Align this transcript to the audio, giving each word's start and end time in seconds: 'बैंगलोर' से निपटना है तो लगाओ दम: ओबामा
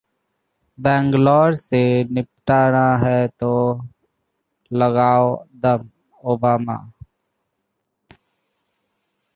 'बैंगलोर' 0.77 1.55
से 1.63 1.81
निपटना 2.13 2.85
है 3.03 3.27
तो 3.39 3.51
लगाओ 4.71 5.29
दम: 5.63 5.89
ओबामा 6.23 6.77